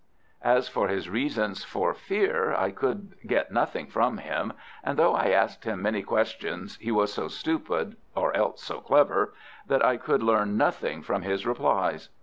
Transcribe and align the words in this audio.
As 0.41 0.67
to 0.71 0.85
his 0.85 1.11
reasons 1.11 1.63
for 1.63 1.93
fear, 1.93 2.55
I 2.55 2.71
could 2.71 3.13
get 3.27 3.51
nothing 3.51 3.85
from 3.85 4.17
him, 4.17 4.51
and 4.83 4.97
though 4.97 5.13
I 5.13 5.27
asked 5.29 5.63
him 5.63 5.83
many 5.83 6.01
questions 6.01 6.75
he 6.81 6.91
was 6.91 7.13
so 7.13 7.27
stupid, 7.27 7.97
or 8.15 8.35
else 8.35 8.63
so 8.63 8.79
clever, 8.79 9.35
that 9.67 9.85
I 9.85 9.97
could 9.97 10.23
learn 10.23 10.57
nothing 10.57 11.03
from 11.03 11.21
his 11.21 11.45
replies. 11.45 12.09